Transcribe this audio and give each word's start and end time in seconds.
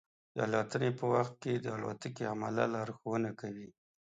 د 0.35 0.37
الوتنې 0.45 0.89
په 0.99 1.05
وخت 1.13 1.33
کې 1.43 1.53
د 1.57 1.67
الوتکې 1.75 2.23
عمله 2.33 2.63
لارښوونه 2.73 3.29
کوي. 3.41 3.69